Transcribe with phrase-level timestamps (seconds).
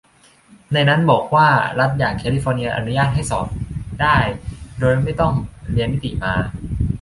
[0.73, 1.47] ในนั้นบอกว่า
[1.79, 4.17] รัฐอย่างแคลิฟอร์เนียอนุญาตให้สอบเนได้
[4.79, 5.33] โดยไม่ต้อง
[5.73, 6.33] เรียนนิติมา